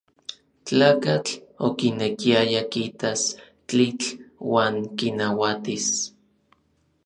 [0.65, 1.31] Tlakatl
[1.67, 3.21] okinekiaya kitas
[3.67, 4.07] tlitl
[4.51, 5.87] uan kinauatis.